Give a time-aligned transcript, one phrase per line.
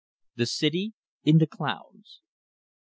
[0.35, 0.93] THE CITY
[1.25, 2.21] IN THE CLOUDS.